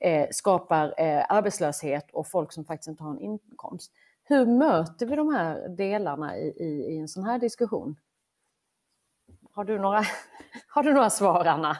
[0.00, 3.92] eh, skapar eh, arbetslöshet och folk som faktiskt inte har en inkomst.
[4.24, 7.96] Hur möter vi de här delarna i, i, i en sån här diskussion?
[9.52, 10.02] Har du några,
[10.68, 11.76] har du några svar, Anna?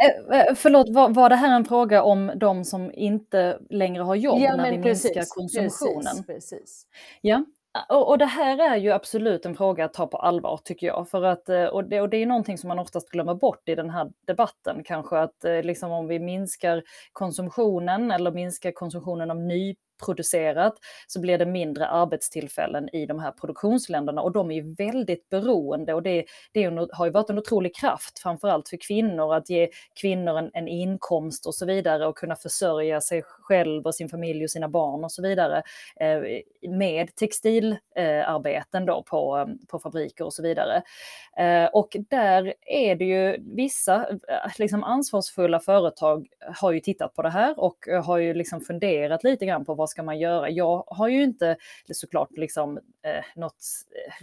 [0.00, 4.14] Eh, eh, förlåt, var, var det här en fråga om de som inte längre har
[4.14, 6.24] jobb ja, när vi precis, minskar konsumtionen?
[6.26, 6.86] Precis, precis.
[7.20, 7.44] Ja,
[7.88, 11.08] och, och, det här är ju absolut en fråga att ta på allvar tycker jag.
[11.08, 13.74] För att, eh, och, det, och det är någonting som man oftast glömmer bort i
[13.74, 15.18] den här debatten kanske.
[15.18, 16.82] Att eh, liksom om vi minskar
[17.12, 20.74] konsumtionen eller minskar konsumtionen av ny producerat
[21.06, 25.94] så blir det mindre arbetstillfällen i de här produktionsländerna och de är ju väldigt beroende
[25.94, 29.68] och det, det har ju varit en otrolig kraft framförallt för kvinnor att ge
[30.00, 34.44] kvinnor en, en inkomst och så vidare och kunna försörja sig själv och sin familj
[34.44, 35.62] och sina barn och så vidare
[35.96, 36.20] eh,
[36.70, 40.82] med textilarbeten då på, på fabriker och så vidare.
[41.36, 46.26] Eh, och där är det ju vissa eh, liksom ansvarsfulla företag
[46.56, 49.90] har ju tittat på det här och har ju liksom funderat lite grann på vad
[49.90, 50.50] ska man göra?
[50.50, 51.56] Jag har ju inte
[51.92, 53.64] såklart liksom, eh, något,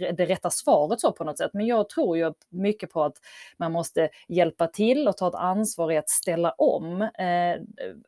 [0.00, 3.16] eh, det rätta svaret så på något sätt, men jag tror ju mycket på att
[3.56, 7.56] man måste hjälpa till och ta ett ansvar i att ställa om eh,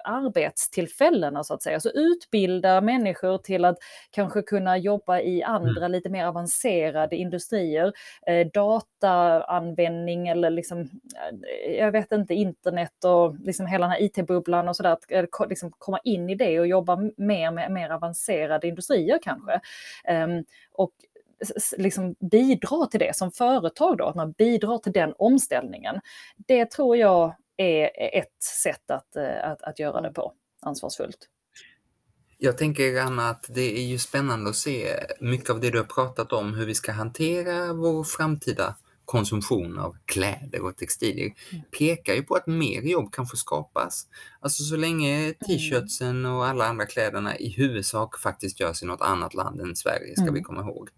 [0.04, 1.80] arbetstillfällena så att säga.
[1.80, 3.76] Så utbilda människor till att
[4.10, 5.92] kanske kunna jobba i andra mm.
[5.92, 7.92] lite mer avancerade industrier,
[8.26, 14.68] eh, dataanvändning eller liksom, eh, jag vet inte, internet och liksom hela den här IT-bubblan
[14.68, 16.98] och sådär, att eh, liksom komma in i det och jobba
[17.50, 19.60] mer med mer avancerade industrier kanske.
[20.08, 20.92] Um, och
[21.76, 26.00] liksom bidra till det som företag då, att man bidrar till den omställningen.
[26.36, 31.28] Det tror jag är ett sätt att, eh, att, att göra det på ansvarsfullt.
[32.38, 34.88] Jag tänker Anna att det är ju spännande att se
[35.20, 38.76] mycket av det du har pratat om, hur vi ska hantera vår framtida
[39.12, 41.64] konsumtion av kläder och textilier mm.
[41.78, 44.06] pekar ju på att mer jobb kan få skapas.
[44.40, 45.34] Alltså så länge mm.
[45.46, 50.12] t-shirtsen och alla andra kläderna i huvudsak faktiskt görs i något annat land än Sverige,
[50.12, 50.34] ska mm.
[50.34, 50.88] vi komma ihåg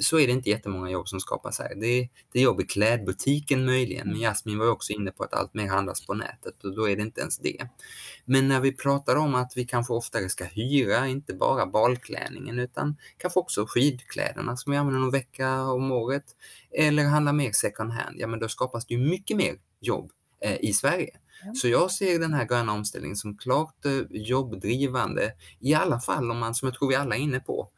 [0.00, 1.74] så är det inte jättemånga jobb som skapas här.
[1.74, 5.34] Det är, det är jobb i klädbutiken möjligen, men Jasmin var också inne på att
[5.34, 7.68] allt mer handlas på nätet och då är det inte ens det.
[8.24, 12.96] Men när vi pratar om att vi kanske oftare ska hyra, inte bara balklänningen utan
[13.18, 16.24] kanske också skidkläderna som vi använder någon vecka om året,
[16.70, 20.56] eller handla mer second hand, ja men då skapas det ju mycket mer jobb eh,
[20.60, 21.10] i Sverige.
[21.54, 26.38] Så jag ser den här gröna omställningen som klart eh, jobbdrivande, i alla fall om
[26.38, 27.70] man, som jag tror vi alla är inne på,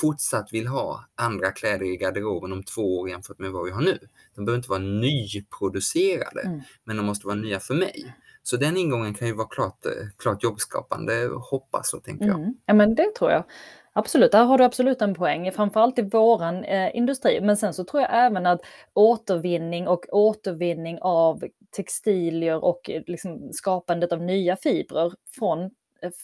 [0.00, 3.80] fortsatt vill ha andra kläder i garderoben om två år jämfört med vad vi har
[3.80, 3.98] nu.
[4.34, 6.60] De behöver inte vara nyproducerade, mm.
[6.84, 8.14] men de måste vara nya för mig.
[8.42, 12.38] Så den ingången kan ju vara klart, eh, klart jobbskapande, hoppas och tänker jag.
[12.38, 12.54] Mm.
[12.66, 13.44] Ja men det tror jag.
[13.92, 17.40] Absolut, där har du absolut en poäng, framförallt i våran eh, industri.
[17.40, 18.60] Men sen så tror jag även att
[18.94, 21.44] återvinning och återvinning av
[21.76, 25.70] textilier och eh, liksom skapandet av nya fibrer från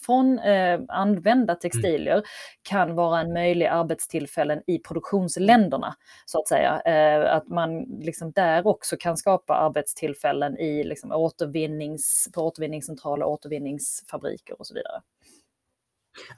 [0.05, 1.59] från eh, använda mm.
[1.61, 2.25] textilier mm.
[2.61, 5.95] kan vara en möjlig arbetstillfällen i produktionsländerna.
[6.25, 6.81] Så att säga.
[6.81, 14.59] Eh, att man liksom där också kan skapa arbetstillfällen i liksom, återvinnings, på återvinningscentraler, återvinningsfabriker
[14.59, 15.01] och så vidare.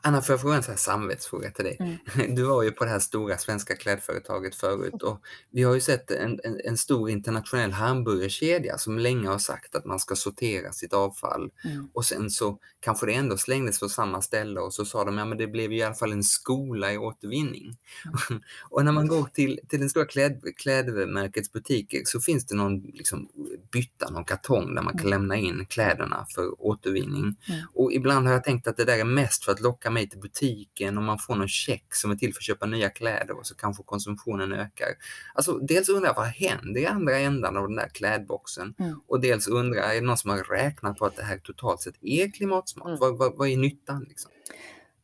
[0.01, 1.77] Anna, får jag fråga en sån här samvetsfråga till dig?
[1.79, 2.35] Mm.
[2.35, 6.11] Du var ju på det här stora svenska klädföretaget förut och vi har ju sett
[6.11, 10.93] en, en, en stor internationell hamburgerkedja som länge har sagt att man ska sortera sitt
[10.93, 11.89] avfall mm.
[11.93, 15.25] och sen så kanske det ändå slängdes på samma ställe och så sa de, ja
[15.25, 17.77] men det blev i alla fall en skola i återvinning.
[18.05, 18.41] Mm.
[18.69, 22.79] och när man går till, till den stora kläd, klädmärkets butiker så finns det någon
[22.79, 23.29] liksom,
[23.71, 25.09] bytta, någon kartong där man kan mm.
[25.09, 27.23] lämna in kläderna för återvinning.
[27.23, 27.61] Mm.
[27.73, 30.19] Och ibland har jag tänkt att det där är mest för att locka mig till
[30.19, 33.45] butiken och man får någon check som är till för att köpa nya kläder och
[33.45, 34.87] så kanske konsumtionen ökar.
[35.33, 38.75] Alltså dels undrar jag vad händer i andra ändan av den där klädboxen?
[38.79, 39.01] Mm.
[39.07, 41.81] Och dels undrar jag, är det någon som har räknat på att det här totalt
[41.81, 42.87] sett är klimatsmart?
[42.87, 42.99] Mm.
[42.99, 44.05] Vad, vad, vad, är nyttan?
[44.09, 44.31] Liksom?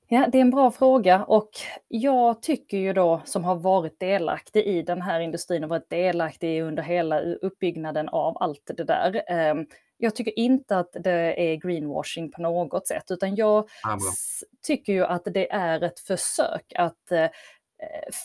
[0.07, 1.49] Ja, det är en bra fråga och
[1.87, 6.61] jag tycker ju då som har varit delaktig i den här industrin och varit delaktig
[6.61, 9.21] under hela uppbyggnaden av allt det där.
[10.03, 13.97] Jag tycker inte att det är greenwashing på något sätt, utan jag ja,
[14.67, 17.29] tycker ju att det är ett försök att eh,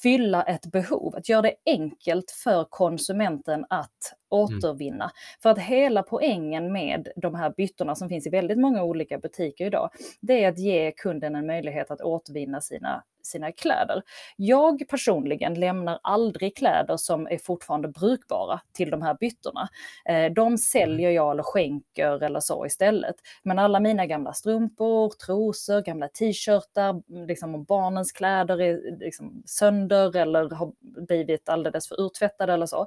[0.03, 4.15] fylla ett behov, att göra det enkelt för konsumenten att.
[4.29, 5.05] Återvinna.
[5.05, 5.11] Mm.
[5.43, 9.67] För att hela poängen med de här byttorna som finns i väldigt många olika butiker
[9.67, 14.03] idag, det är att ge kunden en möjlighet att återvinna sina, sina kläder.
[14.37, 19.69] Jag personligen lämnar aldrig kläder som är fortfarande brukbara till de här byttorna.
[20.05, 20.59] Eh, de mm.
[20.59, 23.17] säljer jag eller skänker eller så istället.
[23.43, 30.17] Men alla mina gamla strumpor, trosor, gamla t-shirtar, liksom om barnens kläder är liksom sönder
[30.17, 32.87] eller har blivit alldeles för urtvättade eller så,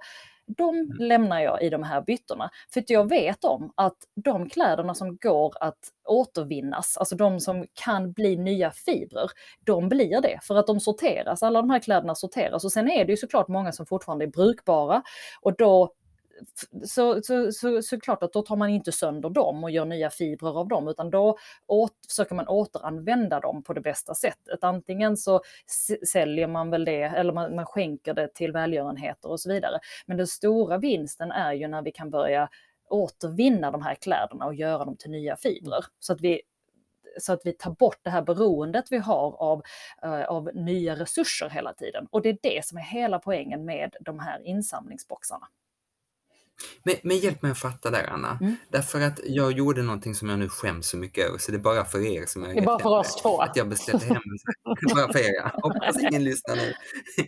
[0.57, 0.97] de mm.
[0.99, 2.49] lämnar jag i de här byttorna.
[2.73, 8.11] För jag vet om att de kläderna som går att återvinnas, alltså de som kan
[8.11, 9.29] bli nya fibrer,
[9.65, 11.43] de blir det för att de sorteras.
[11.43, 14.29] Alla de här kläderna sorteras och sen är det ju såklart många som fortfarande är
[14.29, 15.01] brukbara
[15.41, 15.93] och då
[16.83, 20.09] så, så, så, så klart att då tar man inte sönder dem och gör nya
[20.09, 24.63] fibrer av dem, utan då åt, försöker man återanvända dem på det bästa sättet.
[24.63, 25.41] Antingen så
[26.11, 29.79] säljer man väl det, eller man, man skänker det till välgörenheter och så vidare.
[30.05, 32.49] Men den stora vinsten är ju när vi kan börja
[32.89, 35.85] återvinna de här kläderna och göra dem till nya fibrer.
[35.99, 36.41] Så att vi
[37.19, 39.63] så att vi tar bort det här beroendet vi har av,
[40.05, 42.07] uh, av nya resurser hela tiden.
[42.11, 45.47] Och det är det som är hela poängen med de här insamlingsboxarna.
[46.83, 48.37] Men, men hjälp mig att fatta där Anna.
[48.41, 48.55] Mm.
[48.69, 51.61] Därför att jag gjorde någonting som jag nu skäms så mycket över, så det är
[51.61, 53.41] bara för er som jag Det är bara för oss två.
[53.41, 55.61] Att jag beställde hem en bara för er.
[55.61, 56.73] Hoppas ingen lyssnar nu.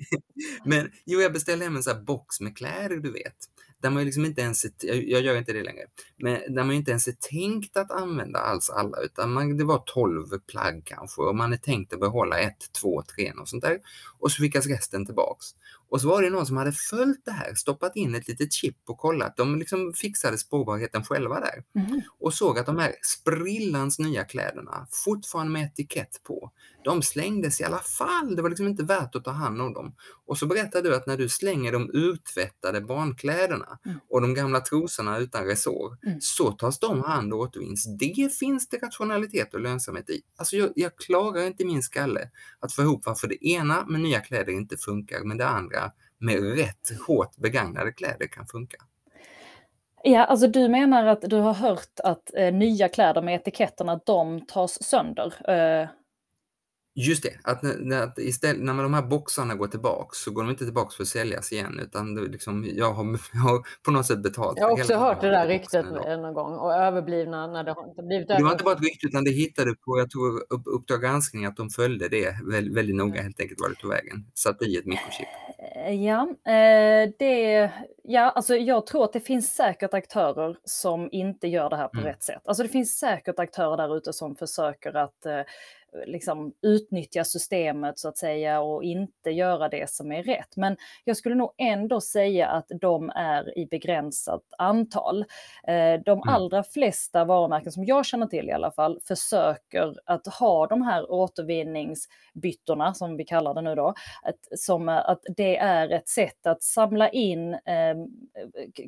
[0.65, 3.38] men jo, jag beställde hem en sån här box med kläder, du vet
[3.84, 5.86] där man liksom inte ens, jag gör inte det längre,
[6.17, 9.84] men där man inte ens är tänkt att använda alls alla, utan man, det var
[9.86, 13.80] 12 plagg kanske och man är tänkt att behålla ett, två, tre och sånt där.
[14.19, 15.46] Och så skickas resten tillbaks.
[15.93, 18.77] Och så var det någon som hade följt det här, stoppat in ett litet chip
[18.88, 19.38] och kollat.
[19.38, 21.63] De liksom fixade spårbarheten själva där.
[21.75, 22.01] Mm.
[22.19, 26.51] Och såg att de här sprillans nya kläderna, fortfarande med etikett på,
[26.84, 28.36] de slängdes i alla fall.
[28.36, 29.95] Det var liksom inte värt att ta hand om dem.
[30.25, 33.99] Och så berättade du att när du slänger de urtvättade barnkläderna mm.
[34.10, 36.21] och de gamla trosorna utan resår, mm.
[36.21, 37.97] så tas de hand och återvinns.
[37.99, 40.21] Det finns det rationalitet och lönsamhet i.
[40.38, 42.29] Alltså jag, jag klarar inte i min skalle
[42.60, 45.83] att få ihop varför det ena med nya kläder inte funkar, men det andra
[46.23, 48.77] med rätt hårt begagnade kläder kan funka.
[50.03, 54.45] Ja, alltså du menar att du har hört att eh, nya kläder med etiketterna, de
[54.45, 55.49] tas sönder?
[55.49, 55.88] Eh,
[56.95, 60.65] Just det, att, när, istället, när de här boxarna går tillbaks så går de inte
[60.65, 63.03] tillbaks för att säljas igen utan liksom, jag, har,
[63.34, 64.58] jag har på något sätt betalt.
[64.58, 68.27] Jag har också hört det där ryktet någon gång och överblivna när det har blivit
[68.27, 70.43] Det var inte bara ett rykte utan det hittade på, jag tror,
[70.75, 74.25] Uppdrag granskning att de följde det väldigt, väldigt noga helt enkelt var det tog vägen.
[74.34, 75.27] Satte i ett mikrochip.
[75.75, 77.71] Eh, ja, eh, det,
[78.03, 81.99] ja, alltså jag tror att det finns säkert aktörer som inte gör det här på
[81.99, 82.10] mm.
[82.10, 82.41] rätt sätt.
[82.45, 85.41] Alltså det finns säkert aktörer där ute som försöker att eh,
[86.06, 90.58] liksom utnyttja systemet så att säga och inte göra det som är rätt.
[90.58, 95.25] Men jag skulle nog ändå säga att de är i begränsat antal.
[95.67, 96.27] Eh, de mm.
[96.27, 101.12] allra flesta varumärken som jag känner till i alla fall försöker att ha de här
[101.12, 106.63] återvinningsbyttorna som vi kallar det nu då, att, som att det är ett sätt att
[106.63, 107.95] samla in eh,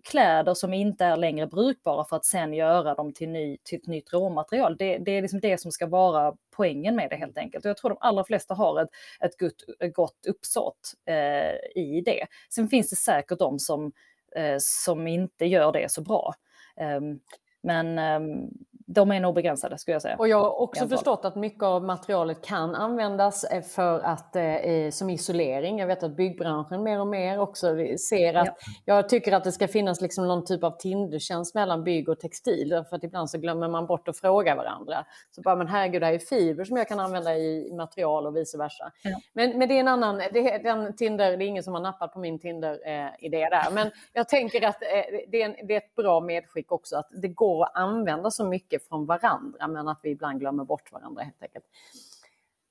[0.03, 3.87] kläder som inte är längre brukbara för att sen göra dem till, ny, till ett
[3.87, 4.77] nytt råmaterial.
[4.77, 7.65] Det, det är liksom det som ska vara poängen med det helt enkelt.
[7.65, 8.89] Och jag tror de allra flesta har ett,
[9.19, 12.25] ett, gott, ett gott uppsåt eh, i det.
[12.49, 13.91] Sen finns det säkert de som,
[14.35, 16.33] eh, som inte gör det så bra.
[16.79, 17.19] Um,
[17.63, 18.49] men um,
[18.87, 20.15] de är nog begränsade skulle jag säga.
[20.17, 24.89] Och jag har också förstått att mycket av materialet kan användas eh, för att, eh,
[24.91, 25.79] som isolering.
[25.79, 27.67] Jag vet att byggbranschen mer och mer också
[28.09, 28.55] ser att ja.
[28.85, 32.83] jag tycker att det ska finnas liksom någon typ av Tindertjänst mellan bygg och textil.
[32.89, 35.05] För att ibland så glömmer man bort att fråga varandra.
[35.31, 38.35] Så bara, men herregud, det här är fiber som jag kan använda i material och
[38.35, 38.91] vice versa.
[39.03, 39.19] Ja.
[39.33, 42.13] Men, men det är en annan, det, den Tinder, det är ingen som har nappat
[42.13, 43.71] på min Tinder-idé eh, där.
[43.71, 44.87] Men jag tänker att eh,
[45.31, 48.45] det, är en, det är ett bra medskick också att det går att använda så
[48.45, 51.65] mycket från varandra, men att vi ibland glömmer bort varandra helt enkelt.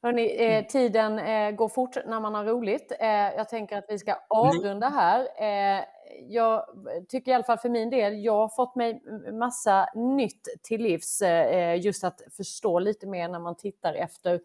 [0.05, 0.64] Hörrni, eh, mm.
[0.64, 2.93] tiden eh, går fort när man har roligt.
[3.01, 5.21] Eh, jag tänker att vi ska avrunda här.
[5.21, 5.85] Eh,
[6.29, 6.64] jag
[7.09, 11.23] tycker i alla fall för min del, jag har fått mig massa nytt till livs.
[11.23, 14.40] Eh, just att förstå lite mer när man tittar efter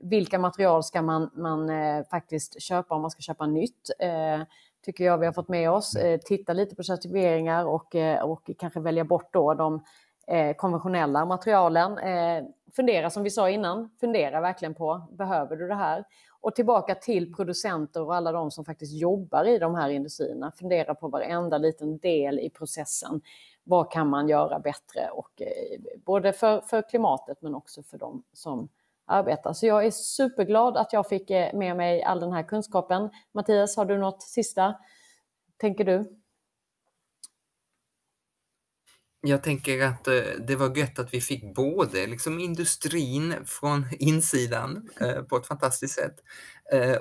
[0.00, 3.90] vilka material ska man, man eh, faktiskt köpa om man ska köpa nytt
[4.84, 5.96] tycker jag vi har fått med oss.
[6.24, 9.84] titta lite på certifieringar och, och kanske välja bort då de
[10.26, 11.98] eh, konventionella materialen.
[11.98, 12.44] Eh,
[12.76, 16.04] fundera som vi sa innan, fundera verkligen på, behöver du det här?
[16.40, 20.52] Och tillbaka till producenter och alla de som faktiskt jobbar i de här industrierna.
[20.52, 23.20] Fundera på varenda liten del i processen.
[23.64, 25.08] Vad kan man göra bättre?
[25.12, 28.68] Och, eh, både för, för klimatet men också för de som
[29.06, 29.52] arbetar.
[29.52, 33.10] Så jag är superglad att jag fick eh, med mig all den här kunskapen.
[33.32, 34.74] Mattias, har du något sista,
[35.56, 36.23] tänker du?
[39.26, 40.14] Jag tänker att eh,
[40.46, 45.94] det var gött att vi fick både liksom industrin från insidan eh, på ett fantastiskt
[45.94, 46.14] sätt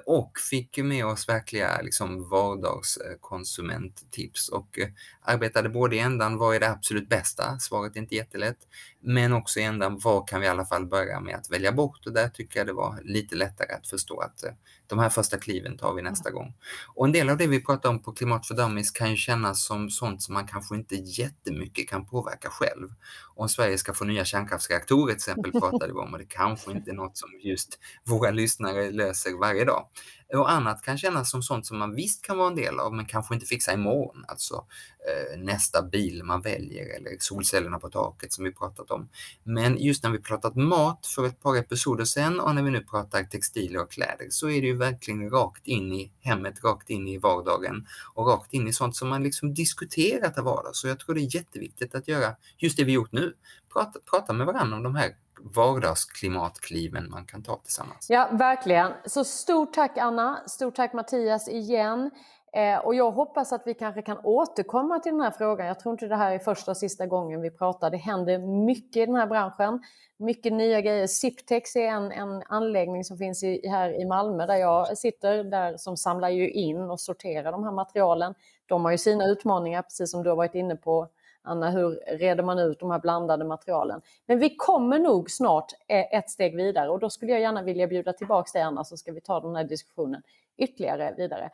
[0.06, 4.50] och fick med oss verkliga liksom, vardagskonsumenttips.
[4.50, 4.80] Och
[5.22, 8.58] arbetade både i ändan vad är det absolut bästa, svaret är inte jättelätt,
[9.00, 12.06] men också i ändan vad kan vi i alla fall börja med att välja bort?
[12.06, 14.44] Och där tycker jag det var lite lättare att förstå att
[14.88, 16.54] de här första kliven tar vi nästa gång.
[16.96, 19.66] Och en del av det vi pratar om på Klimat för Dummies kan ju kännas
[19.66, 22.90] som sånt som man kanske inte jättemycket kan påverka själv.
[23.36, 26.92] Om Sverige ska få nya kärnkraftsreaktorer till exempel pratade vi om och det kanske inte
[26.92, 29.88] är något som just våra lyssnare löser varje dag.
[30.34, 33.06] Och annat kan kännas som sånt som man visst kan vara en del av men
[33.06, 34.26] kanske inte fixa imorgon.
[34.28, 34.66] Alltså
[35.08, 39.10] eh, nästa bil man väljer eller solcellerna på taket som vi pratat om.
[39.44, 42.84] Men just när vi pratat mat för ett par episoder sedan och när vi nu
[42.84, 47.08] pratar textilier och kläder så är det ju verkligen rakt in i hemmet, rakt in
[47.08, 50.80] i vardagen och rakt in i sånt som man liksom diskuterar till vardags.
[50.80, 53.34] Så jag tror det är jätteviktigt att göra just det vi gjort nu.
[53.74, 58.08] Prata, prata med varandra om de här vardagsklimatkliven man kan ta tillsammans.
[58.10, 58.92] Ja, verkligen.
[59.06, 62.12] Så stort tack Anna, stort tack Mattias igen.
[62.56, 65.68] Eh, och jag hoppas att vi kanske kan återkomma till den här frågan.
[65.68, 67.90] Jag tror inte det här är första och sista gången vi pratar.
[67.90, 69.84] Det händer mycket i den här branschen.
[70.18, 71.08] Mycket nya grejer.
[71.08, 75.78] Siptex är en, en anläggning som finns i, här i Malmö där jag sitter, där
[75.78, 78.34] som samlar ju in och sorterar de här materialen.
[78.66, 81.08] De har ju sina utmaningar, precis som du har varit inne på
[81.44, 84.02] Anna, hur reder man ut de här blandade materialen?
[84.26, 87.88] Men vi kommer nog snart eh, ett steg vidare och då skulle jag gärna vilja
[87.88, 90.22] bjuda tillbaka dig Anna så ska vi ta den här diskussionen
[90.58, 91.50] ytterligare vidare.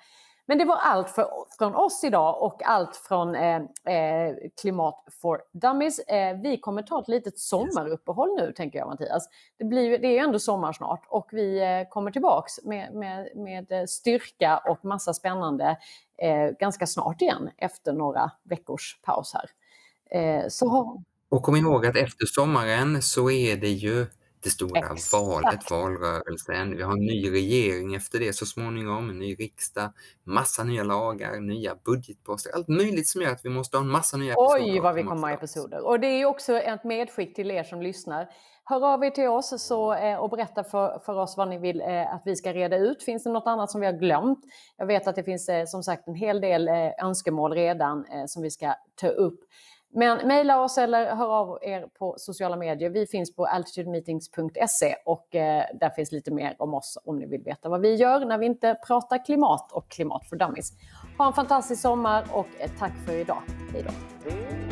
[0.49, 3.56] Men det var allt för, från oss idag och allt från eh,
[3.95, 5.99] eh, Klimat for Dummies.
[5.99, 9.30] Eh, vi kommer ta ett litet sommaruppehåll nu, tänker jag Mattias.
[9.58, 13.30] Det, blir, det är ju ändå sommar snart och vi eh, kommer tillbaks med, med,
[13.36, 15.78] med eh, styrka och massa spännande
[16.17, 19.50] eh, ganska snart igen efter några veckors paus här.
[20.16, 21.02] Eh, så...
[21.32, 24.06] Och kom ihåg att efter sommaren så är det ju
[24.44, 25.14] det stora Exakt.
[25.14, 26.78] valet, valrörelsen.
[26.78, 29.94] Vi har en ny regering efter det så småningom, en ny riksdag,
[30.24, 34.18] massa nya lagar, nya budgetposter, allt möjligt som gör att vi måste ha en massa
[34.18, 34.74] nya episoder.
[34.74, 35.86] Oj, vad vi kommer ha episoder!
[35.86, 38.30] Och det är också ett medskick till er som lyssnar.
[38.64, 41.82] hör av er till oss så, eh, och berätta för, för oss vad ni vill
[41.82, 43.04] eh, att vi ska reda ut.
[43.04, 44.40] Finns det något annat som vi har glömt?
[44.78, 46.70] Jag vet att det finns som sagt en hel del
[47.04, 49.40] önskemål redan som vi ska ta upp.
[49.92, 52.90] Men mejla oss eller hör av er på sociala medier.
[52.90, 57.42] Vi finns på altitudemeetings.se och eh, där finns lite mer om oss om ni vill
[57.42, 60.71] veta vad vi gör när vi inte pratar klimat och klimat för dummies.
[61.17, 63.42] Ha en fantastisk sommar och eh, tack för idag.
[63.73, 64.69] Hej då!